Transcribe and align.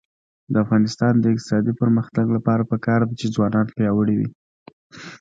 د 0.51 0.53
افغانستان 0.63 1.13
د 1.19 1.25
اقتصادي 1.33 1.73
پرمختګ 1.81 2.25
لپاره 2.35 2.67
پکار 2.71 2.99
ده 3.07 3.13
چې 3.19 3.33
ځوانان 3.35 3.67
پیاوړي 3.77 4.15
وي. 4.17 4.29